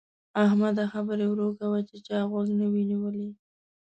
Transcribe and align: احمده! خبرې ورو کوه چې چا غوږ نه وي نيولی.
احمده! 0.43 0.83
خبرې 0.93 1.25
ورو 1.29 1.47
کوه 1.59 1.79
چې 1.89 1.97
چا 2.07 2.17
غوږ 2.29 2.47
نه 2.59 2.65
وي 2.71 2.83
نيولی. 2.91 3.29